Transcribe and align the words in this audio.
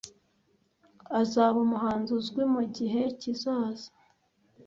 Azaba 1.21 1.57
umuhanzi 1.65 2.09
uzwi 2.19 2.43
mugihe 2.53 3.01
kizaza. 3.19 3.87